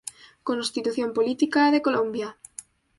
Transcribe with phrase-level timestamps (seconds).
[0.49, 2.27] Constitución Política de Colombia.